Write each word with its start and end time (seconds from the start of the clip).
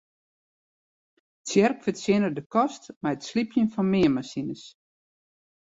Tsjerk 1.45 1.79
fertsjinne 1.85 2.29
de 2.37 2.43
kost 2.53 2.83
mei 3.01 3.13
it 3.15 3.25
slypjen 3.27 3.71
fan 3.73 3.89
meanmasines. 3.91 4.63